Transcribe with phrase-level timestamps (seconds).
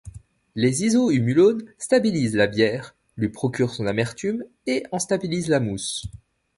[0.55, 6.07] Les isohumulones stabilisent la bière, lui procurent son amertume et en stabilisent la mousse.